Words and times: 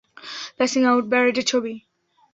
Passing 0.57 0.81
out 0.85 1.05
প্যারেডের 1.11 1.45
ছবি। 1.51 1.73